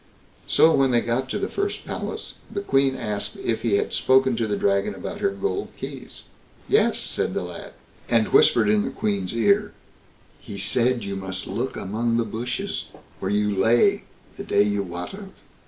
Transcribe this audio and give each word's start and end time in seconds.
So, 0.47 0.73
when 0.73 0.89
they 0.89 1.01
got 1.01 1.29
to 1.29 1.37
the 1.37 1.47
first 1.47 1.85
palace, 1.85 2.33
the 2.49 2.61
Queen 2.61 2.95
asked 2.95 3.37
if 3.37 3.61
he 3.61 3.75
had 3.75 3.93
spoken 3.93 4.35
to 4.37 4.47
the 4.47 4.57
Dragon 4.57 4.95
about 4.95 5.19
her 5.19 5.29
gold 5.29 5.67
keys? 5.79 6.23
"Yes", 6.67 6.97
said 6.99 7.35
the 7.35 7.43
lad, 7.43 7.73
and 8.09 8.29
whispered 8.33 8.67
in 8.67 8.81
the 8.83 8.89
Queen's 8.89 9.35
ear, 9.35 9.73
"he 10.39 10.57
said 10.57 11.03
you 11.03 11.15
must 11.15 11.45
look 11.45 11.75
among 11.77 12.17
the 12.17 12.25
bushes 12.25 12.85
where 13.19 13.29
you 13.29 13.55
lay 13.55 14.05
the 14.37 14.43
day 14.43 14.63
you 14.63 14.81
wot 14.81 15.13
of." 15.13 15.29